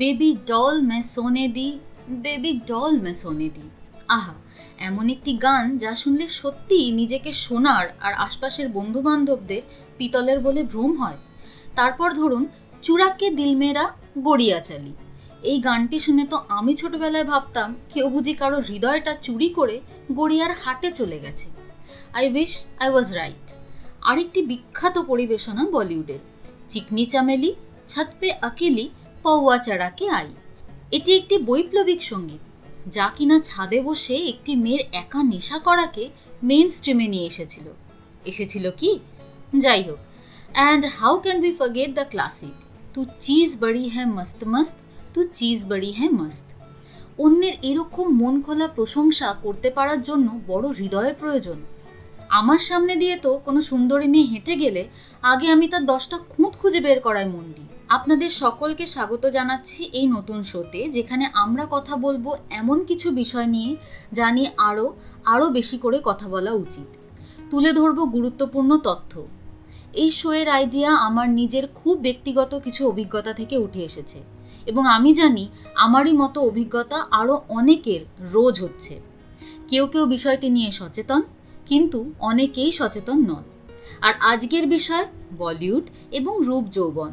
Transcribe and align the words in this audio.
Baby 0.00 0.30
doll 0.50 0.76
মে 0.90 0.98
সোনে 1.14 1.46
দি, 1.56 1.68
বেবি 2.24 2.52
ডল 2.70 2.92
মে 3.04 3.12
সোনে 3.22 3.48
দি। 3.56 3.64
আহা, 4.16 4.34
এমন 4.88 5.06
একটি 5.14 5.32
গান 5.44 5.64
যা 5.82 5.92
শুনলে 6.02 6.26
সত্যিই 6.40 6.88
নিজেকে 7.00 7.30
সোনার 7.44 7.86
আর 8.06 8.12
আশপাশের 8.26 8.68
বন্ধু 8.76 9.00
বান্ধবদের 9.08 9.62
পিতলের 9.98 10.38
বলে 10.46 10.62
ভ্রম 10.72 10.92
হয়। 11.00 11.18
তারপর 11.78 12.08
ধরুন 12.20 12.42
চূড়াকে 12.84 13.26
দিল 13.38 13.52
মেরা 13.62 13.84
গড়িয়া 14.26 14.58
চালি। 14.68 14.92
এই 15.50 15.58
গানটি 15.66 15.98
শুনে 16.06 16.24
তো 16.32 16.36
আমি 16.58 16.72
ছোটবেলায় 16.80 17.26
ভাবতাম, 17.32 17.68
কেউ 17.92 18.06
বুঝি 18.14 18.34
কারও 18.40 18.58
হৃদয়টা 18.68 19.12
চুরি 19.26 19.48
করে 19.58 19.76
গড়িয়ার 20.18 20.52
হাটে 20.62 20.88
চলে 20.98 21.18
গেছে। 21.24 21.46
I 22.16 22.24
wish 22.34 22.52
I 22.82 22.88
was 22.92 23.08
right 23.18 23.46
আরেকটি 24.10 24.40
বিখ্যাত 24.50 24.96
পরিবেশনা 25.10 25.62
বলিউডের। 25.74 26.20
চিকনি 26.70 27.04
চামেলি 27.12 27.50
ছাদ 27.90 28.08
পে 28.20 28.28
আকেলি 28.48 28.86
পৌয়া 29.24 29.56
চাড়াকে 29.66 30.04
আই? 30.20 30.28
এটি 30.96 31.10
একটি 31.20 31.36
বৈপ্লবিক 31.48 32.00
সংগীত, 32.02 32.42
যা 32.96 33.06
কিনা 33.16 33.36
ছাদে 33.48 33.78
বসে 33.82 34.16
একটি 34.32 34.52
মেয়ের 34.56 34.82
একা 35.02 35.20
নেশা 35.32 35.58
করাকে 35.58 36.04
মেন 36.42 36.66
স্ট্রিমে 36.68 37.06
নিয়ে 37.08 37.26
এসেছিল। 37.26 37.66
এসেছিল 38.24 38.64
কি? 38.80 38.90
যাই 39.64 39.82
হোক 39.82 40.00
and 40.54 40.82
how 40.98 41.14
can 41.18 41.38
we 41.40 41.50
forget 41.58 41.90
the 41.94 42.04
classic 42.10 42.54
তু 42.94 43.00
চিজ 43.20 43.50
বড়ি 43.60 43.84
হ্যাঁ 43.88 44.08
মস্ত 44.16 44.40
মস্ত 44.44 44.76
তু 45.14 45.20
চিজ 45.32 45.58
বড়ি 45.70 45.90
হ্যাঁ 45.92 46.12
মস্ত 46.20 46.46
অন্যের 47.18 47.56
এরকম 47.62 48.06
মন 48.20 48.34
খোলা 48.42 48.66
প্রশংসা 48.68 49.28
করতে 49.42 49.68
পারার 49.70 50.00
জন্য 50.02 50.28
বড় 50.46 50.66
হৃদয়ের 50.78 51.14
প্রয়োজন। 51.20 51.58
আমার 52.40 52.60
সামনে 52.68 52.94
দিয়ে 52.96 53.16
তো 53.16 53.30
কোনো 53.44 53.60
সুন্দরী 53.60 54.08
মেয়ে 54.08 54.30
হেঁটে 54.32 54.54
গেলে 54.56 54.82
আগে 55.22 55.46
আমি 55.54 55.66
তার 55.72 55.84
দশটা 55.92 56.16
খুঁত 56.32 56.52
খুঁজে 56.60 56.80
বের 56.80 56.98
করায় 57.00 57.28
মন 57.28 57.46
দিই 57.56 57.68
আপনাদের 57.96 58.30
সকলকে 58.42 58.84
স্বাগত 58.86 59.24
জানাচ্ছি 59.36 59.80
এই 59.98 60.06
নতুন 60.06 60.38
শোতে, 60.42 60.80
যেখানে 60.96 61.24
আমরা 61.44 61.64
কথা 61.70 61.94
বলব 61.96 62.26
এমন 62.60 62.78
কিছু 62.84 63.08
বিষয় 63.20 63.46
নিয়ে 63.46 63.70
যা 64.12 64.28
নিয়ে 64.36 64.50
আরও 64.68 64.86
আরও 65.32 65.46
বেশি 65.50 65.76
করে 65.78 65.98
কথা 66.04 66.26
বলা 66.28 66.52
উচিত। 66.64 66.88
তুলে 67.50 67.70
ধরবো 67.72 68.02
গুরুত্বপূর্ণ 68.16 68.70
তথ্য। 68.88 69.12
এই 70.02 70.10
শোয়ের 70.10 70.48
আইডিয়া 70.48 70.90
আমার 71.08 71.28
নিজের 71.40 71.64
খুব 71.74 71.94
ব্যক্তিগত 71.98 72.52
কিছু 72.64 72.82
অভিজ্ঞতা 72.88 73.32
থেকে 73.32 73.56
উঠে 73.56 73.82
এসেছে 73.82 74.18
এবং 74.66 74.82
আমি 74.96 75.10
জানি 75.14 75.44
আমারই 75.84 76.14
মতো 76.22 76.38
অভিজ্ঞতা 76.40 76.98
আরও 77.10 77.34
অনেকের 77.58 78.02
রোজ 78.34 78.54
হচ্ছে। 78.64 78.94
কেউ 79.70 79.84
কেউ 79.92 80.04
বিষয়টি 80.14 80.48
নিয়ে 80.56 80.70
সচেতন, 80.70 81.22
কিন্তু 81.66 81.98
অনেকেই 82.30 82.70
সচেতন 82.72 83.18
নন। 83.30 83.44
আর 84.06 84.12
আজকের 84.32 84.64
বিষয় 84.66 85.04
বলিউড 85.38 85.84
এবং 86.18 86.34
রূপ 86.48 86.66
যৌবন। 86.76 87.12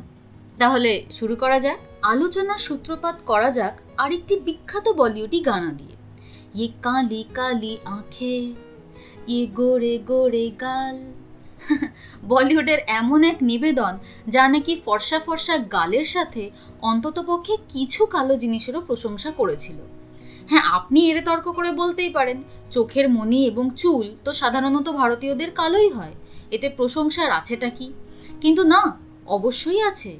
তাহলে 0.57 1.03
শুরু 1.11 1.35
করা 1.35 1.59
যাক। 1.59 1.79
আলোচনার 2.01 2.57
সূত্রপাত 2.57 3.15
করা 3.25 3.51
যাক 3.51 3.81
আরেকটি 3.97 4.39
বিখ্যাত 4.39 4.89
বলিউডি 4.89 5.39
গানা 5.39 5.71
দিয়ে। 5.71 5.95
ইয়ে 6.55 6.67
কালি 6.81 7.25
কালি 7.33 7.77
আঁখে 7.85 8.53
ইয়ে 9.27 9.45
গোরে 9.45 9.97
গোরে 9.97 10.49
গাল। 10.49 10.97
বলিউডের 12.23 12.79
এমন 12.87 13.23
এক 13.23 13.37
নিবেদন 13.41 13.97
যা 14.27 14.47
নাকি 14.47 14.81
ফর্সা 14.85 15.19
ফর্সা 15.19 15.57
গালের 15.57 16.03
সাথে 16.03 16.49
অন্ততপক্ষে 16.81 17.57
কিছু 17.69 18.05
কালো 18.05 18.37
জিনিসেরও 18.37 18.81
প্রশংসা 18.81 19.31
করেছিল। 19.31 19.75
হ্যাঁ 20.49 20.63
আপনি 20.71 21.11
এরে 21.11 21.21
তর্ক 21.21 21.49
করে 21.49 21.71
বলতেই 21.71 22.09
পারেন, 22.09 22.43
চোখের 22.71 23.09
মনি 23.09 23.45
এবং 23.45 23.69
চুল 23.75 24.15
তো 24.25 24.33
সাধারণত 24.33 24.89
ভারতীয়দের 24.89 25.51
কালোই 25.51 25.89
হয়। 25.89 26.13
এতে 26.51 26.69
প্রশংসার 26.69 27.31
আছেটা 27.31 27.69
কি? 27.69 27.93
কিন্তু 28.41 28.63
না 28.63 28.97
অবশ্যই 29.37 29.81
আছে। 29.81 30.11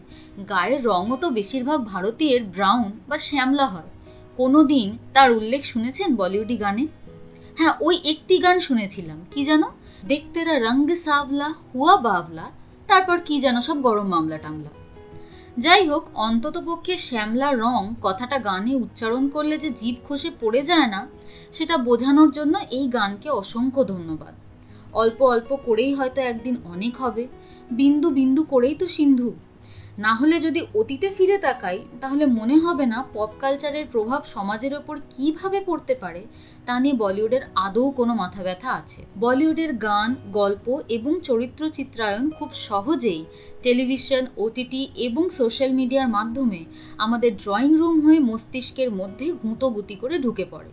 গায়ের 0.49 0.81
রঙও 0.85 1.15
তো 1.21 1.29
বেশিরভাগ 1.29 1.79
ভারতীয়ের 1.85 2.43
ব্রাউন 2.43 2.91
বা 3.09 3.17
শ্যামলা 3.17 3.65
হয়। 3.65 3.89
কোনো 4.37 4.63
দিন 4.63 4.97
তার 5.13 5.29
উল্লেখ 5.31 5.61
শুনেছেন 5.63 6.15
বলিউডি 6.15 6.57
গানে? 6.57 6.87
হ্যাঁ 7.57 7.73
ওই 7.81 7.95
একটি 8.03 8.35
গান 8.37 8.57
শুনেছিলাম। 8.59 9.19
কি 9.33 9.41
জানো? 9.45 9.67
দেখতেরা 10.07 10.55
রঙ 10.59 10.77
সাবলা, 10.95 11.53
হুয়া 11.71 11.95
বাবলা, 11.97 12.45
তারপর 12.87 13.17
কি 13.19 13.35
যেন 13.39 13.55
সব 13.61 13.77
গরম 13.81 14.07
মামলা 14.07 14.37
টামলা। 14.37 14.71
যাই 15.57 15.83
হোক, 15.87 16.03
অন্তত 16.13 16.55
পক্ষে 16.65 16.97
শ্যামলা 16.97 17.49
রং 17.51 17.81
কথাটা 18.01 18.37
গানে 18.39 18.73
উচ্চারণ 18.75 19.23
করলে 19.29 19.55
যে 19.57 19.69
জীব 19.69 19.95
খসে 20.07 20.29
পড়ে 20.41 20.61
যায় 20.61 20.87
না, 20.87 21.01
সেটা 21.53 21.75
বোঝানোর 21.77 22.29
জন্য 22.31 22.55
এই 22.71 22.85
গানকে 22.87 23.29
অসংখ্য 23.29 23.81
ধন্যবাদ। 23.83 24.33
অল্প 24.93 25.21
অল্প 25.21 25.55
করেই 25.65 25.93
হয়তো 25.93 26.21
একদিন 26.21 26.55
অনেক 26.65 26.97
হবে। 26.97 27.27
বিন্দু 27.71 28.09
বিন্দু 28.09 28.43
করেই 28.43 28.75
তো 28.75 28.87
সিন্ধু। 28.87 29.33
না 30.01 30.11
হলে 30.13 30.35
যদি 30.39 30.61
অতীতে 30.75 31.07
ফিরে 31.09 31.37
তাকাই, 31.37 31.79
তাহলে 32.01 32.25
মনে 32.25 32.55
হবে 32.57 32.85
না 32.85 32.99
পপ 33.13 33.31
কালচারের 33.39 33.85
প্রভাব 33.91 34.21
সমাজের 34.25 34.73
ওপর 34.73 34.95
কীভাবে 35.09 35.59
পড়তে 35.65 35.93
পারে, 35.95 36.21
তা 36.65 36.73
নিয়ে 36.79 36.95
বলিউডের 36.95 37.43
আদৌ 37.55 37.85
কোনো 37.91 38.13
মাথা 38.13 38.41
ব্যথা 38.43 38.69
আছে। 38.71 39.01
বলিউডের 39.15 39.71
গান, 39.77 40.09
গল্প 40.31 40.65
এবং 40.89 41.13
চরিত্র 41.23 41.61
চিত্রায়ন 41.69 42.25
খুব 42.29 42.49
সহজেই 42.67 43.21
টেলিভিশন 43.63 44.23
ওটিটি 44.37 44.81
এবং 44.97 45.23
সোশ্যাল 45.29 45.71
মিডিয়ার 45.73 46.09
মাধ্যমে 46.09 46.61
আমাদের 46.97 47.31
ড্রয়িং 47.37 47.71
রুম 47.77 47.95
হয়ে 48.05 48.19
মস্তিষ্কের 48.19 48.89
মধ্যে 48.91 49.27
গুঁতোগুতি 49.43 49.95
করে 49.95 50.15
ঢুকে 50.19 50.45
পড়ে। 50.45 50.71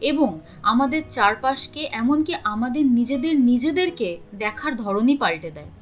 এবং 0.00 0.30
আমাদের 0.62 1.02
চারপাশকে 1.10 1.82
এমনকি 1.92 2.32
আমাদের 2.44 2.84
নিজেদের 2.98 3.34
নিজেদেরকে 3.40 4.08
দেখার 4.38 4.72
ধরনই 4.76 5.16
পাল্টে 5.16 5.50
দেয়। 5.50 5.72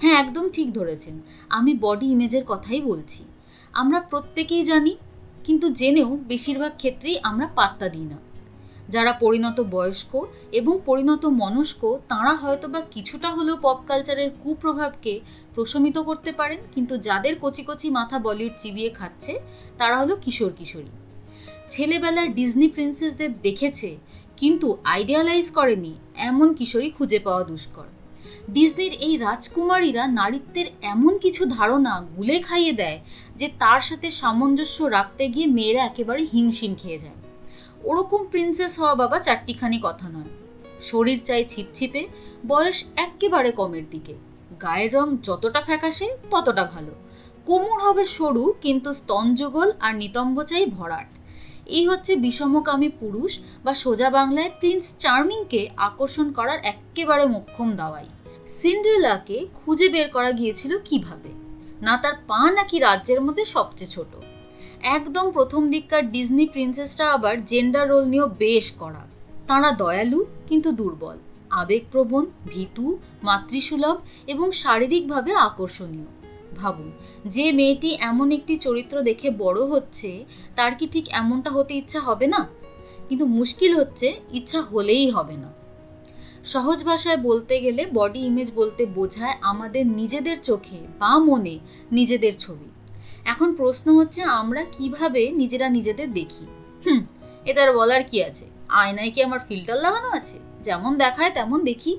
হ্যাঁ 0.00 0.20
একদম 0.20 0.48
ঠিক 0.48 0.72
ধরেছেন। 0.72 1.20
আমি 1.48 1.74
বডি 1.74 2.06
ইমেজের 2.06 2.44
কথাই 2.48 2.80
বলছি। 2.80 3.24
আমরা 3.72 4.00
প্রত্যেকেই 4.00 4.64
জানি, 4.64 4.96
কিন্তু 5.44 5.70
জেনেও 5.70 6.16
বেশিরভাগ 6.16 6.72
ক্ষেত্রেই 6.76 7.18
আমরা 7.22 7.46
পাত্তা 7.46 7.88
দিই 7.88 8.04
না। 8.04 8.18
যারা 8.88 9.12
পরিণত 9.12 9.60
বয়স্ক 9.60 10.26
এবং 10.52 10.80
পরিণত 10.84 11.26
মনস্ক, 11.26 11.98
তাঁরা 12.08 12.34
হয়তো 12.34 12.68
বা 12.68 12.80
কিছুটা 12.80 13.30
হলেও 13.30 13.56
পপ 13.62 13.78
কালচারের 13.86 14.30
কুপ্রভাবকে 14.42 15.20
প্রশমিত 15.54 15.98
করতে 15.98 16.32
পারেন, 16.32 16.58
কিন্তু 16.74 16.96
যাদের 16.96 17.34
কচি 17.40 17.62
কচি 17.62 17.90
মাথা 17.90 18.18
বলিউড 18.18 18.52
চিবিয়ে 18.58 18.90
খাচ্ছে, 18.90 19.40
তারা 19.78 19.96
হলো 19.98 20.16
কিশোর 20.16 20.52
কিশোরী। 20.58 20.90
ছেলেবেলায় 21.68 22.28
ডিজনি 22.28 22.68
প্রিন্সেসদের 22.68 23.40
দেখেছে, 23.42 23.96
কিন্তু 24.36 24.76
আইডিয়ালাইজ 24.84 25.50
করেনি, 25.50 25.94
এমন 26.16 26.54
কিশোরী 26.54 26.90
খুঁজে 26.90 27.18
পাওয়া 27.18 27.44
দুষ্কর। 27.44 27.88
ডিজনির 28.48 28.92
এই 28.92 29.16
রাজকুমারীরা 29.16 30.06
নারীত্বের 30.06 30.66
এমন 30.82 31.18
কিছু 31.18 31.44
ধারণা 31.46 32.00
গুলে 32.16 32.42
খাইয়ে 32.42 32.72
দেয় 32.72 33.00
যে 33.36 33.48
তার 33.58 33.80
সাথে 33.80 34.10
সামঞ্জস্য 34.10 34.84
রাখতে 34.84 35.28
গিয়ে 35.28 35.46
মেয়েরা 35.46 35.84
একেবারে 35.84 36.22
হিমশিম 36.24 36.74
খেয়ে 36.74 36.98
যায়। 36.98 37.14
ওরকম 37.84 38.24
প্রিন্সেস 38.24 38.78
হওয়া 38.78 38.94
বাবা 38.94 39.18
চারটিখানি 39.18 39.80
কথা 39.82 40.08
নয়। 40.08 40.28
শরীর 40.80 41.18
চাই 41.18 41.44
ছিপছিপে, 41.44 42.06
বয়স 42.46 42.84
একেবারে 42.96 43.52
কমের 43.52 43.90
দিকে। 43.90 44.14
গায়ের 44.60 44.94
রং 44.94 45.16
যতটা 45.22 45.60
ফ্যাকাশে, 45.60 46.16
ততটা 46.30 46.64
ভালো। 46.64 46.92
কোমর 47.46 47.80
হবে 47.80 48.04
সরু, 48.04 48.54
কিন্তু 48.60 48.92
স্তনযুগল 48.92 49.72
আর 49.80 49.94
নিতম্ব 49.94 50.42
চাই 50.42 50.66
ভরাট। 50.66 51.06
এই 51.66 51.86
হচ্ছে 51.86 52.16
বিষমকামী 52.16 52.88
পুরুষ 52.88 53.38
বা 53.64 53.74
সোজা 53.74 54.10
বাংলায় 54.10 54.50
প্রিন্স 54.60 54.94
চার্মিংকে 54.98 55.68
আকর্ষণ 55.76 56.32
করার 56.32 56.58
একেবারে 56.64 57.26
মোক্ষম 57.26 57.76
দাওয়াই। 57.76 58.04
সিন্ড্রেলাকে 58.46 59.46
খুঁজে 59.54 59.88
বের 59.88 60.08
করা 60.08 60.32
গিয়েছিল 60.32 60.78
কীভাবে? 60.84 61.28
না 61.82 61.96
তার 62.02 62.12
পা 62.26 62.50
নাকি 62.50 62.78
রাজ্যের 62.78 63.20
মধ্যে 63.20 63.44
সবচেয়ে 63.44 63.90
ছোট? 63.90 64.16
একদম 64.82 65.30
প্রথম 65.30 65.70
দিককার 65.70 66.10
ডিজনি 66.10 66.46
প্রিন্সেসরা 66.46 67.10
আবার 67.10 67.44
জেন্ডার 67.44 67.88
রোল 67.88 68.04
নিয়েও 68.04 68.28
বেশ 68.28 68.72
করা 68.72 69.06
তাঁরা 69.48 69.72
দয়ালু, 69.72 70.24
কিন্তু 70.48 70.72
দুর্বল, 70.72 71.16
আবেগপ্রবণ, 71.50 72.26
ভীতু, 72.46 72.98
মাতৃসুলভ 73.22 73.96
এবং 74.26 74.52
শারীরিকভাবে 74.52 75.32
আকর্ষণীয়। 75.32 76.04
ভাবুন, 76.56 76.92
যে 77.26 77.52
মেয়েটি 77.52 77.96
এমন 78.00 78.32
একটি 78.32 78.56
চরিত্র 78.56 79.02
দেখে 79.02 79.30
বড় 79.30 79.64
হচ্ছে, 79.64 80.24
তার 80.56 80.74
কি 80.74 80.86
ঠিক 80.86 81.08
এমনটা 81.12 81.50
হতে 81.50 81.74
ইচ্ছা 81.74 82.00
হবে 82.00 82.26
না? 82.26 82.48
কিন্তু 83.08 83.26
মুশকিল 83.26 83.76
হচ্ছে, 83.76 84.20
ইচ্ছা 84.32 84.60
হলেই 84.60 85.10
হবে 85.10 85.36
না। 85.36 85.61
সহজ 86.44 86.84
ভাষায় 86.84 87.16
বলতে 87.16 87.60
গেলে 87.60 87.86
বডি 87.94 88.20
ইমেজ 88.20 88.52
বলতে 88.54 88.86
বোঝায় 88.86 89.34
আমাদের 89.40 89.86
নিজেদের 89.86 90.40
চোখে 90.40 90.78
বা 90.98 91.18
মনে 91.18 91.58
নিজেদের 91.92 92.32
ছবি। 92.38 92.70
এখন 93.24 93.54
প্রশ্ন 93.54 93.96
হচ্ছে, 93.96 94.22
আমরা 94.22 94.64
কীভাবে 94.64 95.30
নিজেরা 95.30 95.68
নিজেদের 95.68 96.12
দেখি? 96.12 96.46
হুম 96.86 97.06
এটার 97.44 97.76
বলার 97.76 98.04
কি 98.04 98.24
আছে? 98.24 98.44
আয়নায় 98.68 99.10
কি 99.10 99.22
আমার 99.22 99.38
ফিল্টার 99.48 99.76
লাগানো 99.76 100.08
আছে? 100.08 100.38
যেমন 100.62 100.98
দেখায়, 100.98 101.30
তেমন 101.30 101.64
দেখি। 101.64 101.98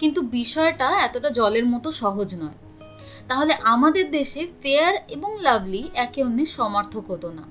কিন্তু 0.00 0.20
বিষয়টা 0.20 0.88
এতটা 0.88 1.30
জলের 1.30 1.66
মতো 1.66 1.92
সহজ 1.92 2.34
নয়। 2.34 2.86
তাহলে 3.28 3.54
আমাদের 3.62 4.10
দেশে 4.10 4.46
ফেয়ার 4.62 4.94
এবং 5.08 5.42
লাভলি 5.42 5.88
একে 5.94 6.22
অন্যের 6.22 6.46
সমার্থক 6.46 7.10
হতো 7.10 7.32
না। 7.32 7.42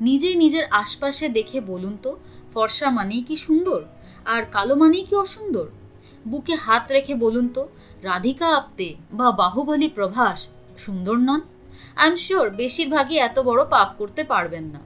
নিজেই 0.00 0.34
নিজের 0.34 0.64
আশপাশে 0.70 1.28
দেখে 1.28 1.60
বলুন 1.60 1.96
তো, 1.96 2.18
ফর্সা 2.54 2.90
মানেই 2.90 3.22
কি 3.22 3.36
সুন্দর? 3.36 3.84
আর 4.24 4.44
কালো 4.44 4.74
মানেই 4.76 5.02
কি 5.02 5.16
অসুন্দর? 5.16 5.66
বুকে 6.26 6.54
হাত 6.54 6.92
রেখে 6.92 7.14
বলুন 7.14 7.48
তো, 7.48 7.68
রাধিকা 8.02 8.48
আপ্তে 8.56 8.94
বা 9.12 9.32
বাহুবলী 9.32 9.88
প্রভাস 9.88 10.48
সুন্দর 10.76 11.16
নন? 11.16 11.40
আই 11.96 12.08
এম 12.08 12.16
শিওর 12.16 12.50
বেশিরভাগই 12.50 13.16
এত 13.16 13.38
বড় 13.38 13.64
পাপ 13.64 13.88
করতে 13.98 14.24
পারবেন 14.24 14.64
না। 14.64 14.80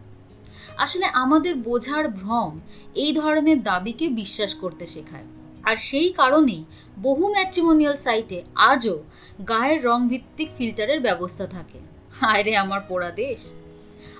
আসলে 0.78 1.06
আমাদের 1.06 1.54
বোঝার 1.54 2.08
ভ্রম 2.08 2.60
এই 2.94 3.12
ধরনের 3.12 3.62
দাবিকে 3.62 4.08
বিশ্বাস 4.08 4.54
করতে 4.54 4.86
শেখায়। 4.86 5.24
আর 5.64 5.76
সেই 5.76 6.12
কারণেই 6.12 6.64
বহু 6.98 7.28
ম্যাট্রিমোনিয়াল 7.28 7.96
সাইটে 7.96 8.42
আজও 8.56 9.02
গায়ের 9.48 9.84
রং 9.84 10.08
ভিত্তিক 10.08 10.48
ফিল্টারের 10.58 11.00
ব্যবস্থা 11.00 11.46
থাকে। 11.46 11.78
হায় 12.20 12.42
রে 12.42 12.56
আমার 12.56 12.80
পোড়া 12.88 13.10
দেশ! 13.10 13.40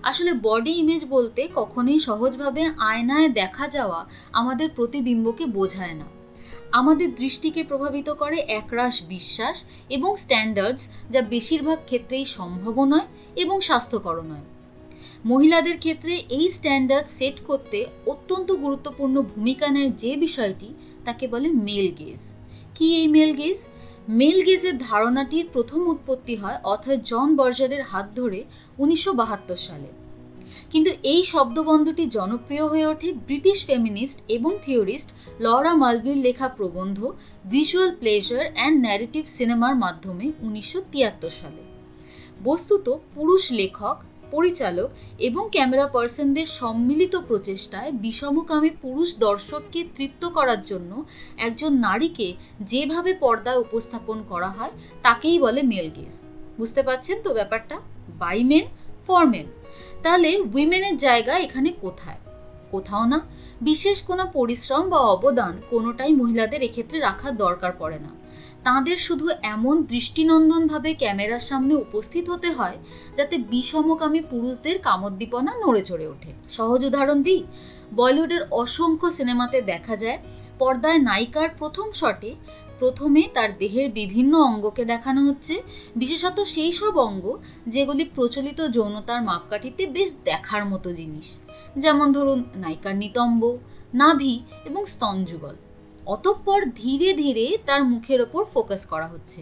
আসলে 0.03 0.33
বডি 0.43 0.71
ইমেজ 0.71 1.05
বলতে 1.05 1.49
কখনোই 1.55 1.99
সহজভাবে 1.99 2.63
আয়নায় 2.79 3.29
দেখা 3.29 3.69
যাওয়া 3.69 4.01
আমাদের 4.33 4.69
প্রতিবিম্বকে 4.77 5.47
বোঝায় 5.47 5.95
না। 5.95 6.05
আমাদের 6.73 7.15
দৃষ্টিকে 7.15 7.65
প্রভাবিত 7.65 8.11
করে 8.11 8.37
একরাশ 8.37 9.03
বিশ্বাস 9.03 9.65
এবং 9.89 10.17
স্ট্যান্ডার্ডস 10.17 10.89
যা 11.11 11.21
বেশিরভাগ 11.21 11.79
ক্ষেত্রেই 11.85 12.25
সম্ভব 12.25 12.85
নয় 12.85 13.07
এবং 13.37 13.61
স্বাস্থ্যকর 13.61 14.17
নয়। 14.21 14.47
মহিলাদের 15.25 15.79
ক্ষেত্রে 15.79 16.15
এই 16.29 16.49
স্ট্যান্ডার্ড 16.49 17.09
সেট 17.09 17.41
করতে 17.47 17.87
অত্যন্ত 18.07 18.53
গুরুত্বপূর্ণ 18.53 19.23
ভূমিকা 19.23 19.69
নেয় 19.71 19.91
যে 19.91 20.17
বিষয়টি, 20.17 20.75
তাকে 21.05 21.29
বলে 21.29 21.49
মেল 21.49 21.95
গেজ 21.99 22.33
কি 22.75 22.97
এই 22.97 23.09
মেল 23.09 23.33
গেজ 23.37 23.67
মেল 24.09 24.43
গেজের 24.43 24.79
ধারণাটির 24.79 25.47
প্রথম 25.53 25.89
উৎপত্তি 25.89 26.37
হয় 26.37 26.59
অথর 26.65 26.97
জন 26.97 27.37
বর্জারের 27.37 27.83
হাত 27.83 28.07
ধরে 28.15 28.45
উনিশশো 28.79 29.12
বাহাত্তর 29.21 29.56
সালে। 29.56 29.91
কিন্তু 30.73 30.91
এই 31.12 31.23
শব্দবন্ধটি 31.25 32.05
জনপ্রিয় 32.17 32.65
হয়ে 32.67 32.87
ওঠে 32.87 33.09
ব্রিটিশ 33.12 33.59
ফেমিনিস্ট 33.67 34.19
এবং 34.29 34.53
থিওরিস্ট 34.65 35.09
লরা 35.41 35.75
মালভির 35.75 36.17
লেখা 36.17 36.49
প্রবন্ধ 36.49 36.99
ভিজুয়াল 37.53 37.91
প্লেজার 38.00 38.44
অ্যান্ড 38.56 38.76
ন্যারেটিভ 38.81 39.25
সিনেমার 39.26 39.75
মাধ্যমে 39.76 40.26
উনিশশো 40.43 40.81
তিয়াত্তর 40.93 41.32
সালে। 41.41 41.62
বস্তুত 42.44 42.87
পুরুষ 43.15 43.44
লেখক, 43.53 43.97
পরিচালক 44.35 44.91
এবং 45.19 45.43
ক্যামেরা 45.53 45.87
পার্সনদের 45.88 46.49
সম্মিলিত 46.61 47.15
প্রচেষ্টায় 47.29 47.91
বিষমকামী 48.05 48.71
পুরুষ 48.82 49.09
দর্শককে 49.19 49.81
তৃপ্ত 49.97 50.23
করার 50.37 50.61
জন্য 50.62 51.05
একজন 51.37 51.73
নারীকে 51.87 52.29
যেভাবে 52.61 53.12
পর্দায় 53.15 53.62
উপস্থাপন 53.67 54.19
করা 54.29 54.50
হয়, 54.50 54.73
তাকেই 55.03 55.38
বলে 55.38 55.61
মেল 55.62 55.88
গেজ 55.97 56.15
বুঝতে 56.59 56.82
পারছেন 56.82 57.17
তো 57.25 57.31
ব্যাপারটা? 57.35 57.76
বাই 58.19 58.44
মেন 58.44 58.64
ফর 59.06 59.25
মেন 59.26 59.46
তাহলে 60.02 60.31
উইমেনের 60.55 60.96
জায়গা 60.96 61.34
এখানে 61.37 61.70
কোথায়? 61.81 62.20
কোথাও 62.70 63.05
না। 63.06 63.19
বিশেষ 63.61 64.02
কোনো 64.02 64.25
পরিশ্রম 64.32 64.84
বা 64.88 65.00
অবদান 65.14 65.55
কোনোটাই 65.70 66.12
মহিলাদের 66.14 66.62
এক্ষেত্রে 66.62 66.99
রাখার 66.99 67.37
দরকার 67.37 67.72
পড়ে 67.78 67.99
না। 67.99 68.12
তাঁদের 68.64 68.96
শুধু 68.96 69.26
এমন 69.43 69.82
দৃষ্টিনন্দনভাবে 69.82 70.94
ক্যামেরার 70.94 71.40
সামনে 71.40 71.75
উপস্থিত 71.75 72.25
হতে 72.31 72.49
হয়, 72.50 72.76
যাতে 73.16 73.38
বিষমকামী 73.38 74.20
পুরুষদের 74.31 74.76
কামোদ্দীপনা 74.78 75.52
নড়ে 75.66 75.82
চড়ে 75.82 76.06
ওঠে। 76.06 76.31
সহজ 76.49 76.81
উদাহরণ 76.84 77.22
দিই, 77.22 77.43
বলিউডের 77.94 78.43
অসংখ্য 78.50 79.08
সিনেমাতে 79.12 79.58
দেখা 79.62 79.96
যায়, 79.96 80.19
পর্দায় 80.58 80.99
নায়িকার 80.99 81.49
প্রথম 81.58 81.87
শটে 81.93 82.31
প্রথমে 82.79 83.23
তার 83.35 83.50
দেহের 83.59 83.88
বিভিন্ন 83.91 84.32
অঙ্গকে 84.38 84.85
দেখানো 84.85 85.21
হচ্ছে। 85.29 85.55
বিশেষত 85.97 86.41
সেই 86.41 86.73
সব 86.73 86.94
অঙ্গ 86.99 87.25
যেগুলি 87.69 88.05
প্রচলিত 88.15 88.61
যৌনতার 88.61 89.23
মাপকাঠিতে 89.23 89.87
বেশ 89.87 90.11
দেখার 90.25 90.65
মতো 90.65 90.93
জিনিস। 90.93 91.26
যেমন 91.79 92.12
ধরুন 92.12 92.44
নায়িকার 92.56 92.97
নিতম্ব, 92.97 93.59
নাভি 93.94 94.35
এবং 94.65 94.87
স্তনযুগল 94.87 95.55
অতঃপর 96.06 96.61
ধীরে 96.75 97.09
ধীরে 97.15 97.59
তার 97.67 97.85
মুখের 97.85 98.21
ওপর 98.21 98.44
ফোকাস 98.44 98.87
করা 98.87 99.06
হচ্ছে। 99.06 99.41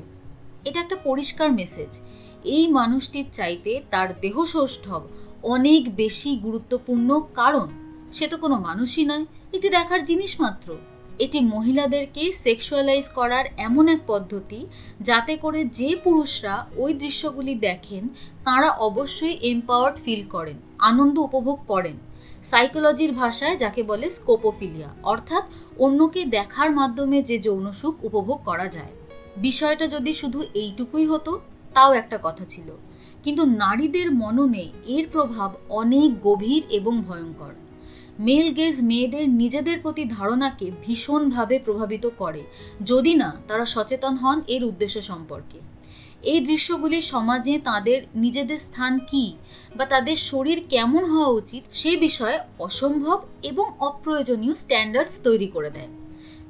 এটা 0.65 0.81
একটা 0.81 0.97
পরিষ্কার 1.05 1.53
মেসেজ 1.53 2.01
এই 2.45 2.69
মানুষটির 2.69 3.25
চাইতে 3.33 3.73
তার 3.91 4.09
দেহসৌষ্ঠব 4.21 5.03
অনেক 5.43 5.97
বেশি 5.97 6.31
গুরুত্বপূর্ণ 6.37 7.21
কারণ 7.35 7.69
সে 8.13 8.27
তো 8.29 8.37
কোনো 8.37 8.57
মানুষই 8.59 9.05
নয়, 9.05 9.25
এটি 9.53 9.69
দেখার 9.69 10.05
জিনিস 10.05 10.41
মাত্র। 10.41 10.69
এটি 11.19 11.41
মহিলাদেরকে 11.41 12.33
সেক্সুয়ালাইজ 12.33 13.09
করার 13.09 13.45
এমন 13.59 13.89
এক 13.89 13.99
পদ্ধতি 14.07 14.67
যাতে 15.01 15.37
করে 15.37 15.65
যে 15.65 15.97
পুরুষরা 16.05 16.67
ওই 16.77 16.95
দৃশ্যগুলি 16.95 17.55
দেখেন, 17.55 18.09
তাঁরা 18.45 18.71
অবশ্যই 18.71 19.39
এম্পাওয়ার্ড 19.43 19.97
ফিল 20.05 20.23
করেন, 20.29 20.57
আনন্দ 20.79 21.19
উপভোগ 21.19 21.59
করেন। 21.69 21.97
সাইকোলজির 22.43 23.13
ভাষায় 23.13 23.57
যাকে 23.57 23.83
বলে 23.83 24.11
স্কোপোফিলিয়া 24.11 24.89
অর্থাৎ 25.03 25.43
অন্যকে 25.79 26.25
দেখার 26.25 26.71
মাধ্যমে 26.71 27.23
যে 27.23 27.39
যৌন 27.39 27.73
সুখ 27.73 28.05
উপভোগ 28.05 28.39
করা 28.45 28.69
যায়। 28.69 28.93
বিষয়টা 29.37 29.87
যদি 29.87 30.13
শুধু 30.13 30.43
এইটুকুই 30.55 31.07
হতো, 31.07 31.41
তাও 31.75 31.93
একটা 31.93 32.19
কথা 32.23 32.45
ছিল। 32.45 32.71
কিন্তু 33.25 33.45
নারীদের 33.45 34.13
মননে 34.13 34.69
এর 34.87 35.07
প্রভাব 35.13 35.55
অনেক 35.69 36.23
গভীর 36.23 36.63
এবং 36.71 37.03
ভয়ঙ্কর। 37.03 37.62
মেল 38.23 38.47
গেজ 38.53 38.77
মেয়েদের 38.83 39.25
নিজেদের 39.29 39.77
প্রতি 39.83 40.05
ধারণাকে 40.05 40.67
ভীষণভাবে 40.83 41.57
প্রভাবিত 41.59 42.05
করে। 42.19 42.43
যদি 42.87 43.13
না, 43.15 43.31
তারা 43.49 43.65
সচেতন 43.65 44.15
হন 44.15 44.39
এর 44.49 44.63
উদ্দেশ্য 44.65 44.97
সম্পর্কে। 45.03 45.59
এই 46.23 46.41
দৃশ্যগুলি 46.41 46.99
সমাজে 47.03 47.55
তাদের 47.65 47.99
নিজেদের 48.15 48.57
স্থান 48.59 48.93
কি 49.11 49.25
বা 49.77 49.85
তাদের 49.85 50.17
শরীর 50.31 50.59
কেমন 50.69 51.03
হওয়া 51.05 51.31
উচিত 51.41 51.63
সে 51.73 51.93
বিষয়ে 51.97 52.39
অসম্ভব 52.59 53.19
এবং 53.43 53.67
অপ্রয়োজনীয় 53.79 54.55
স্ট্যান্ডার্ডস 54.55 55.15
তৈরি 55.23 55.47
করে 55.47 55.71
দেয়। 55.71 55.91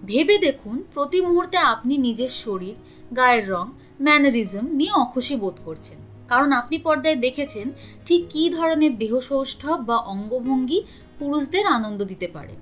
ভেবে 0.06 0.36
দেখুন, 0.38 0.76
প্রতি 0.94 1.18
মুহূর্তে 1.20 1.58
আপনি 1.72 1.94
নিজের 1.98 2.32
শরীর, 2.44 2.74
গায়ের 3.16 3.44
রং 3.50 3.66
ম্যানারিজম 4.00 4.66
নিয়ে 4.70 4.94
অখুশি 4.94 5.34
বোধ 5.36 5.56
করছেন। 5.64 5.98
কারণ 6.28 6.50
আপনি 6.52 6.76
পর্দায় 6.78 7.16
দেখেছেন 7.16 7.66
ঠিক 8.06 8.22
কী 8.28 8.42
ধরনের 8.50 8.92
দেহসৌষ্ঠব 8.98 9.78
বা 9.80 9.96
অঙ্গভঙ্গি 10.12 10.78
পুরুষদের 11.22 11.66
আনন্দ 11.66 12.04
দিতে 12.04 12.28
পারে। 12.32 12.54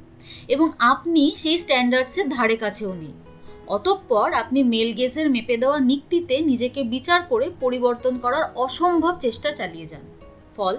এবং 0.48 0.68
আপনি 0.78 1.22
সেই 1.36 1.58
স্ট্যান্ডার্ডসের 1.58 2.28
ধারে 2.28 2.56
কাছেও 2.56 2.92
নেই। 2.94 3.14
অতঃপর 3.66 4.32
আপনি 4.32 4.62
মেল 4.62 4.92
গেজের 4.92 5.30
মেপে 5.30 5.56
দেওয়া 5.56 5.78
নিক্তিতে 5.80 6.40
নিজেকে 6.40 6.80
বিচার 6.84 7.22
করে 7.22 7.50
পরিবর্তন 7.60 8.18
করার 8.18 8.44
অসম্ভব 8.54 9.14
চেষ্টা 9.18 9.50
চালিয়ে 9.50 9.86
যান। 9.86 10.04
ফল, 10.56 10.76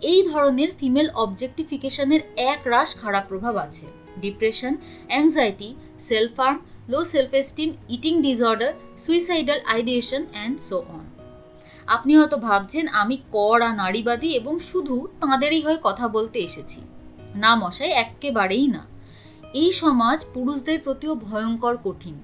এই 0.00 0.20
ধরনের 0.22 0.68
ফিমেল 0.78 1.08
অবজেক্টিফিকেশনের 1.10 2.20
এক 2.36 2.60
রাশ 2.64 2.96
খারাপ 2.96 3.24
প্রভাব 3.28 3.56
আছে। 3.56 3.86
Depression, 4.20 4.76
anxiety 5.06 5.74
self 5.98 6.40
harm 6.40 6.58
low 6.88 7.04
self 7.04 7.34
esteem 7.34 7.70
eating 7.88 8.22
disorder, 8.22 8.72
suicidal 8.98 9.60
ideation, 9.66 10.22
and 10.32 10.60
so 10.60 10.78
on. 10.88 11.04
আপনি 11.86 12.16
হয়তো 12.16 12.36
ভাবছেন, 12.36 12.88
আমি 12.88 13.16
কড়া 13.32 13.70
নারীবাদী 13.74 14.28
এবং 14.28 14.58
শুধু 14.58 14.96
তাঁদেরই 15.20 15.60
হয়ে 15.60 15.78
কথা 15.82 16.08
বলতে 16.08 16.38
এসেছি। 16.38 16.80
না 17.34 17.56
মশাই 17.56 17.90
একেবারেই 17.90 18.66
না। 18.66 18.86
এই 19.54 19.72
সমাজ 19.72 20.24
পুরুষদের 20.34 20.80
প্রতিও 20.84 21.14
ভয়ঙ্কর 21.14 21.76
কঠিন। 21.84 22.18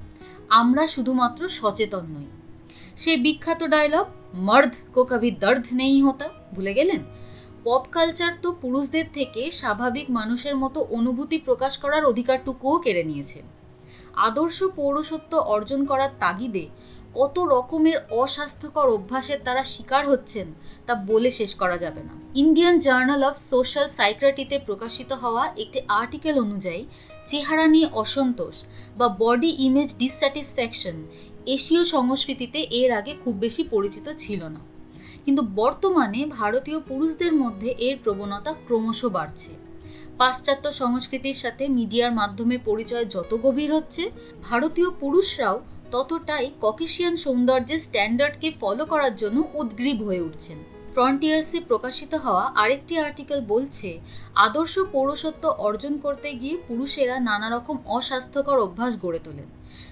আমরা 0.48 0.86
শুধুমাত্র 0.86 1.48
সচেতন 1.48 2.06
নই। 2.06 2.26
সে 2.96 3.16
বিখ্যাত 3.16 3.64
ডায়লগ 3.64 4.06
মর্দ 4.34 4.74
কো 4.94 5.04
কভি 5.04 5.30
দর্দ 5.30 5.66
নেই 5.72 6.02
হতা 6.02 6.28
ভুলে 6.54 6.74
গেলেন? 6.74 7.04
পপ 7.64 7.84
কালচার 7.92 8.32
তো 8.42 8.52
পুরুষদের 8.52 9.04
থেকে 9.14 9.50
স্বাভাবিক 9.50 10.10
মানুষের 10.10 10.56
মতো 10.56 10.80
অনুভূতি 10.80 11.38
প্রকাশ 11.38 11.78
করার 11.78 12.04
অধিকারটুকুও 12.04 12.78
কেড়ে 12.78 13.04
নিয়েছে। 13.04 13.42
আদর্শ 14.16 14.64
পৌরসত্ব 14.64 15.38
অর্জন 15.38 15.84
করার 15.84 16.08
তাগিদে 16.18 16.66
কত 17.14 17.38
রকমের 17.38 17.96
অস্বাস্থ্যকর 18.10 18.88
অভ্যাসের 18.88 19.40
তারা 19.44 19.64
শিকার 19.64 20.08
হচ্ছেন 20.08 20.54
তা 20.86 20.94
বলে 20.94 21.30
শেষ 21.30 21.54
করা 21.54 21.78
যাবে 21.78 22.02
না। 22.02 22.12
ইন্ডিয়ান 22.34 22.78
জার্নাল 22.78 23.22
অফ 23.24 23.36
সোশ্যাল 23.36 23.88
সাইক্রাটিতে 23.88 24.58
প্রকাশিত 24.58 25.12
হওয়া 25.12 25.52
একটি 25.56 25.80
আর্টিকেল 25.88 26.38
অনুযায়ী, 26.38 26.84
চেহারা 27.26 27.66
নিয়ে 27.66 27.88
অসন্তোষ 27.92 28.56
বা 28.96 29.08
বডি 29.08 29.50
ইমেজ 29.58 29.96
ডিসস্যাটিসফ্যাকশন 29.98 31.04
এশীয় 31.46 31.84
সংস্কৃতিতে 31.84 32.58
এর 32.58 32.92
আগে 32.92 33.14
খুব 33.24 33.34
বেশি 33.34 33.62
পরিচিত 33.64 34.08
ছিল 34.18 34.42
না। 34.48 34.60
কিন্তু 35.24 35.42
বর্তমানে 35.42 36.26
ভারতীয় 36.26 36.80
পুরুষদের 36.80 37.32
মধ্যে 37.32 37.74
এর 37.78 37.96
প্রবণতা 38.04 38.54
ক্রমশ 38.66 39.04
বাড়ছে। 39.04 39.50
পাশ্চাত্য 40.18 40.72
সংস্কৃতির 40.72 41.34
সাথে 41.34 41.68
মিডিয়ার 41.68 42.12
মাধ্যমে 42.12 42.58
পরিচয় 42.58 43.04
যত 43.04 43.34
গভীর 43.42 43.74
হচ্ছে, 43.74 44.10
ভারতীয় 44.42 44.90
পুরুষরাও 45.00 45.60
ততটাই 45.96 46.46
ককেশিয়ান 46.60 47.14
সৌন্দর্যের 47.16 47.78
স্ট্যান্ডার্ডকে 47.78 48.48
ফলো 48.60 48.84
করার 48.84 49.14
জন্য 49.16 49.38
উদ্গ্রীব 49.54 49.98
হয়ে 50.02 50.20
উঠছেন। 50.20 50.58
ফ্রন্টিয়ার্সে 50.94 51.58
প্রকাশিত 51.60 52.12
হওয়া 52.14 52.44
আরেকটি 52.56 52.94
আর্টিকেল 52.98 53.40
বলছে, 53.48 53.88
আদর্শ 54.34 54.74
পৌরসত্ব 54.92 55.44
অর্জন 55.66 55.94
করতে 55.98 56.28
গিয়ে 56.34 56.56
পুরুষেরা 56.68 57.16
নানা 57.20 57.48
রকম 57.50 57.76
অস্বাস্থ্যকর 57.86 58.58
অভ্যাস 58.58 58.92
গড়ে 59.02 59.20
তোলেন, 59.24 59.48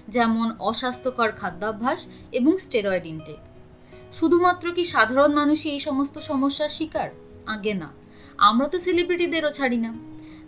যেমন 0.08 0.46
অস্বাস্থ্যকর 0.60 1.30
খাদ্যাভ্যাস 1.32 2.00
এবং 2.32 2.52
স্টেরয়েড 2.58 3.06
ইনটেক 3.06 3.40
শুধুমাত্র 4.12 4.72
কি 4.72 4.84
সাধারণ 4.84 5.32
মানুষই 5.34 5.68
এই 5.70 5.80
সমস্ত 5.80 6.18
সমস্যার 6.18 6.68
শিকার? 6.68 7.08
আগে 7.46 7.74
না। 7.74 7.88
আমরা 8.38 8.66
তো 8.68 8.78
সেলিব্রিটিদেরও 8.78 9.50
ছাড়ি 9.50 9.76
না। 9.76 9.92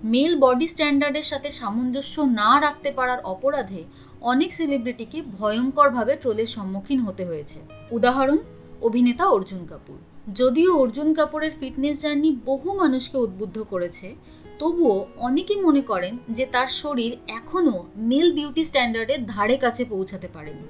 মেল 0.05 0.33
বডি 0.41 0.67
স্ট্যান্ডার্ডের 0.67 1.23
সাথে 1.23 1.51
সামঞ্জস্য 1.51 2.21
না 2.21 2.51
রাখতে 2.61 2.91
পারার 2.91 3.21
অপরাধে 3.25 3.83
অনেক 4.27 4.53
সেলিব্রিটিকে 4.53 5.23
ভয়ঙ্করভাবে 5.23 6.17
ট্রোলের 6.17 6.47
সম্মুখীন 6.47 7.01
হতে 7.01 7.25
হয়েছে। 7.25 7.61
উদাহরণ, 7.91 8.39
অভিনেতা 8.83 9.25
অর্জুন 9.27 9.67
কাপুর। 9.67 9.97
যদিও 10.35 10.79
অর্জুন 10.79 11.15
কাপুরের 11.15 11.51
ফিটনেস 11.61 12.03
জার্নি 12.03 12.37
বহু 12.45 12.75
মানুষকে 12.75 13.19
উদ্বুদ্ধ 13.19 13.65
করেছে, 13.71 14.15
তবুও 14.59 15.07
অনেকেই 15.17 15.61
মনে 15.61 15.81
করেন 15.81 16.19
যে 16.31 16.47
তার 16.47 16.67
শরীর 16.67 17.17
এখনও 17.29 17.87
মেল 17.97 18.33
বিউটি 18.33 18.65
স্ট্যান্ডার্ডের 18.65 19.27
ধারে 19.27 19.57
কাছে 19.57 19.85
পৌঁছাতে 19.85 20.29
পারেনি। 20.35 20.67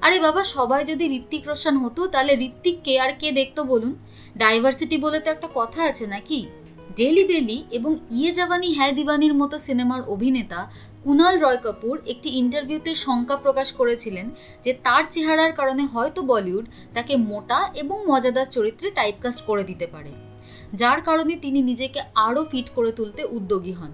আরে 0.00 0.20
বাবা, 0.20 0.42
সবাই 0.42 0.84
যদি 0.84 1.04
ঋত্বিক 1.16 1.48
রোশন 1.48 1.76
হতো, 1.76 2.06
তাহলে 2.06 2.32
ঋত্বিককে 2.34 3.00
আর 3.00 3.12
কে 3.18 3.32
দেখতো 3.32 3.64
বলুন? 3.64 3.94
ডাইভার্সিটি 4.36 4.96
বলে 4.96 5.20
তো 5.20 5.30
একটা 5.30 5.48
কথা 5.54 5.82
আছে 5.84 6.06
নাকি? 6.06 6.46
ডেলি 6.96 7.24
বেলি 7.24 7.64
এবং 7.70 7.98
ইয়ে 8.10 8.32
জাবানি 8.32 8.74
হ্যায় 8.74 8.92
দিবানির 8.92 9.34
মতো 9.34 9.58
সিনেমার 9.58 10.02
অভিনেতা 10.08 10.70
কুনাল 11.04 11.40
রয় 11.40 11.56
কাপুর 11.56 12.00
একটি 12.06 12.28
ইন্টারভিউতে 12.30 12.94
শঙ্কা 12.94 13.36
প্রকাশ 13.36 13.72
করেছিলেন 13.72 14.30
যে 14.64 14.72
তার 14.82 15.04
চেহারার 15.10 15.52
কারণে 15.52 15.86
হয়তো 15.86 16.22
বলিউড 16.22 16.66
তাকে 16.94 17.16
মোটা 17.16 17.70
এবং 17.74 18.06
মজাদার 18.06 18.46
চরিত্রে 18.50 18.90
টাইপকাস্ট 18.90 19.46
করে 19.46 19.64
দিতে 19.64 19.86
পারে। 19.86 20.10
যার 20.74 21.00
কারণে 21.00 21.36
তিনি 21.36 21.62
নিজেকে 21.62 22.00
আরও 22.14 22.44
ফিট 22.50 22.70
করে 22.74 22.92
তুলতে 22.92 23.24
উদ্যোগী 23.24 23.72
হন। 23.72 23.92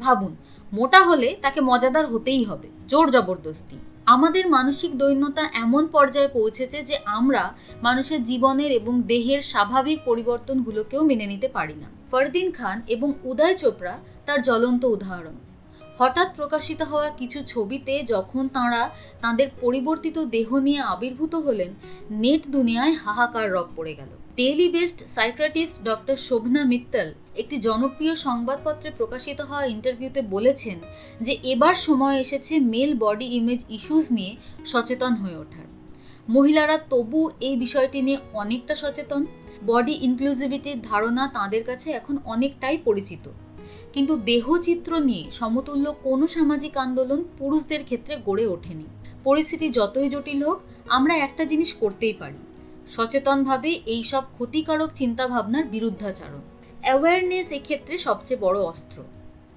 ভাবুন, 0.00 0.36
মোটা 0.72 1.00
হলে 1.00 1.36
তাকে 1.42 1.60
মজাদার 1.60 2.06
হতেই 2.06 2.44
হবে। 2.44 2.68
জোর 2.88 3.10
জবরদস্তি। 3.10 3.76
আমাদের 4.14 4.44
মানসিক 4.56 4.92
দৈন্যতা 4.98 5.44
এমন 5.64 5.84
পর্যায়ে 5.94 6.34
পৌঁছেছে 6.36 6.78
যে 6.82 6.96
আমরা 7.18 7.42
মানুষের 7.82 8.20
জীবনের 8.24 8.70
এবং 8.80 8.94
দেহের 9.02 9.40
স্বাভাবিক 9.52 9.98
পরিবর্তনগুলোকেও 10.04 11.02
মেনে 11.10 11.26
নিতে 11.32 11.48
পারি 11.56 11.76
না। 11.82 11.88
ফরদিন 12.10 12.48
খান 12.58 12.76
এবং 12.94 13.08
উদয় 13.24 13.56
চোপড়া 13.62 13.94
তার 14.26 14.38
জ্বলন্ত 14.42 14.82
উদাহরণ। 14.84 15.36
হঠাৎ 15.98 16.28
প্রকাশিত 16.36 16.80
হওয়া 16.82 17.08
কিছু 17.10 17.38
ছবিতে 17.46 17.94
যখন 18.12 18.44
তাঁরা 18.56 18.82
তাঁদের 19.20 19.48
পরিবর্তিত 19.60 20.16
দেহ 20.34 20.48
নিয়ে 20.66 20.80
আবির্ভূত 20.92 21.34
হলেন, 21.46 21.70
নেট 22.22 22.42
দুনিয়ায় 22.56 22.94
হাহাকার 23.02 23.46
রব 23.52 23.68
পড়ে 23.76 23.94
গেল। 23.94 24.10
Delhi 24.38 24.68
based 24.68 24.98
psychiatrist 25.16 25.76
doctor 25.88 26.16
Shobhna 26.28 26.62
Mittal 26.72 27.08
একটি 27.40 27.56
জনপ্রিয় 27.58 28.14
সংবাদপত্রে 28.26 28.88
প্রকাশিত 28.96 29.38
হওয়া 29.40 29.64
ইন্টারভিউতে 29.66 30.20
বলেছেন 30.34 30.76
যে 31.20 31.32
এবার 31.42 31.74
সময় 31.86 32.16
এসেছে 32.20 32.54
মেল 32.72 32.90
বডি 32.98 33.26
ইমেজ 33.38 33.60
ইস্যুস 33.68 34.06
নিয়ে 34.12 34.32
সচেতন 34.64 35.12
হয়ে 35.14 35.36
ওঠার। 35.36 35.66
মহিলারা 36.28 36.76
তবু 36.90 37.20
এই 37.40 37.56
বিষয়টি 37.56 37.98
নিয়ে 38.02 38.18
অনেকটা 38.32 38.74
সচেতন। 38.74 39.22
বডি 39.66 39.94
ইনক্লুসিভিটির 40.02 40.78
ধারণা 40.82 41.24
তাদের 41.28 41.62
কাছে 41.64 41.88
এখন 41.90 42.14
অনেকটাই 42.24 42.76
পরিচিত। 42.84 43.24
কিন্তু 43.92 44.12
দেহচিত্র 44.16 44.92
নিয়ে 45.00 45.24
সমতুল্য 45.30 45.86
কোনো 46.02 46.24
সামাজিক 46.26 46.74
আন্দোলন 46.76 47.20
পুরুষদের 47.38 47.82
ক্ষেত্রে 47.84 48.14
গড়ে 48.26 48.44
ওঠেনি। 48.46 48.86
পরিস্থিতি 49.24 49.66
যতই 49.68 50.08
জটিল 50.08 50.40
হোক, 50.44 50.58
আমরা 50.88 51.14
একটা 51.16 51.42
জিনিস 51.44 51.70
করতেই 51.74 52.12
পারি। 52.12 52.40
সচেতনভাবে 52.88 53.70
এইসব 53.86 54.22
ক্ষতিকারক 54.36 54.90
চিন্তাভাবনার 54.94 55.64
বিরুদ্ধাচারণ। 55.64 56.42
অ্যাওয়ারনেস 56.82 57.52
এক্ষেত্রে 57.52 57.98
সবচেয়ে 57.98 58.40
বড় 58.40 58.58
অস্ত্র। 58.62 59.02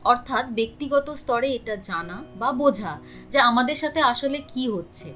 অর্থাৎ 0.04 0.46
ব্যক্তিগত 0.50 1.10
স্তরে 1.10 1.50
এটা 1.54 1.76
জানা 1.76 2.24
বা 2.40 2.52
বোঝা 2.52 3.00
যে 3.32 3.40
আমাদের 3.40 3.76
সাথে 3.76 4.02
আসলে 4.02 4.40
কি 4.54 4.70
হচ্ছে। 4.70 5.14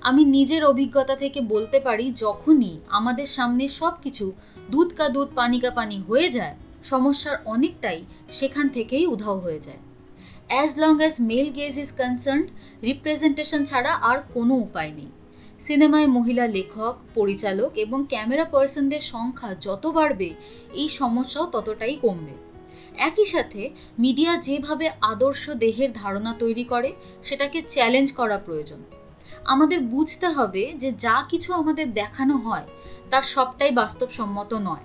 আমি 0.00 0.24
নিজের 0.24 0.64
অভিজ্ঞতা 0.64 1.16
থেকে 1.16 1.40
বলতে 1.40 1.80
পারি, 1.80 2.12
যখনই 2.16 2.80
আমাদের 2.88 3.26
সামনে 3.26 3.68
সব 3.68 3.94
কিছু 4.02 4.32
দুধ 4.70 4.88
কা 4.94 5.08
দুধ, 5.08 5.28
পানি 5.34 5.60
কা 5.60 5.70
পানি 5.70 6.02
হয়ে 6.08 6.28
যায়, 6.30 6.54
সমস্যার 6.82 7.36
অনেকটাই 7.44 8.04
সেখান 8.28 8.68
থেকেই 8.68 9.06
উধাও 9.06 9.38
হয়ে 9.38 9.60
যায়। 9.60 9.78
As 10.48 10.70
long 10.78 10.98
as 10.98 11.20
male 11.20 11.48
gaze 11.52 11.78
is 11.78 11.90
concern 11.92 12.44
representation 12.82 13.64
ছাড়া 13.64 13.92
আর 14.10 14.18
কোনো 14.34 14.54
উপায় 14.54 14.92
নেই। 14.92 15.10
সিনেমায় 15.66 16.06
মহিলা 16.06 16.46
লেখক, 16.46 16.94
পরিচালক 17.14 17.78
এবং 17.78 18.06
ক্যামেরা 18.08 18.44
পার্সনদের 18.44 19.00
সংখ্যা 19.00 19.54
যত 19.60 19.86
বাড়বে, 19.86 20.30
এই 20.74 20.88
সমস্যাও 20.88 21.46
ততটাই 21.46 21.96
কমবে। 21.96 22.34
একই 22.98 23.24
সাথে, 23.24 23.70
মিডিয়া 23.98 24.36
যেভাবে 24.36 24.90
আদর্শ 25.00 25.50
দেহের 25.50 25.92
ধারণা 25.92 26.34
তৈরি 26.38 26.64
করে, 26.64 26.92
সেটাকে 27.22 27.62
চ্যালেঞ্জ 27.68 28.12
করা 28.12 28.38
প্রয়োজন। 28.38 28.80
আমাদের 29.44 29.80
বুঝতে 29.80 30.26
হবে 30.26 30.72
যে 30.76 30.92
যা 30.98 31.16
কিছু 31.30 31.52
আমাদের 31.52 31.94
দেখানো 31.94 32.36
হয়, 32.36 32.66
তার 33.10 33.22
সবটাই 33.22 33.70
বাস্তবসম্মত 33.70 34.54
নয়। 34.54 34.84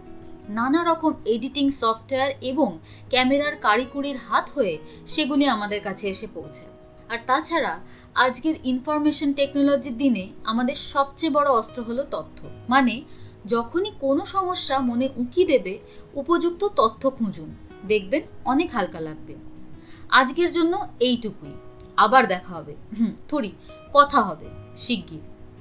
নানা 0.50 0.81
রকম 0.84 1.13
এডিটিং 1.25 1.69
সফটওয়্যার 1.69 2.31
এবং 2.41 2.69
ক্যামেরার 3.10 3.55
কারিকুরির 3.55 4.17
হাত 4.17 4.46
হয়ে 4.55 4.77
সেগুলি 5.07 5.46
আমাদের 5.48 5.81
কাছে 5.81 6.05
এসে 6.10 6.27
পৌঁছায়। 6.34 6.76
আর 7.09 7.17
তাছাড়া, 7.27 7.79
আজকের 8.15 8.55
ইনফরমেশন 8.63 9.33
টেকনোলজির 9.33 9.97
দিনে 9.97 10.27
আমাদের 10.43 10.75
সবচেয়ে 10.75 11.31
বড় 11.31 11.49
অস্ত্র 11.49 11.83
হলো 11.83 12.03
তথ্য। 12.11 12.49
মানে 12.69 13.01
যখনই 13.45 13.91
কোনো 13.99 14.25
সমস্যা 14.25 14.79
মনে 14.79 15.09
উঁকি 15.15 15.45
দেবে, 15.45 15.79
উপযুক্ত 16.13 16.67
তথ্য 16.75 17.09
খুঁজুন। 17.09 17.55
দেখবেন 17.87 18.21
অনেক 18.45 18.71
হালকা 18.73 18.99
লাগবে। 18.99 19.35
আজকের 20.09 20.51
জন্য 20.51 20.87
এইটুকুই। 20.99 21.51
আবার 21.97 22.27
দেখা 22.27 22.55
হবে। 22.55 22.75
হুম, 22.99 23.11
থরি, 23.29 23.51
কথা 23.93 24.21
হবে। 24.21 24.45
শিগগির। 24.77 25.37